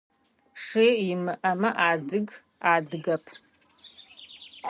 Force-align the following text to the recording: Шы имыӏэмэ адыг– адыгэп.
Шы 0.63 0.85
имыӏэмэ 1.11 1.69
адыг– 1.91 2.27
адыгэп. 2.73 3.25